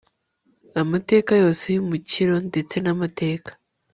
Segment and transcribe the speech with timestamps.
[0.81, 3.51] amateka yose y'umukiro ndetse n'amateka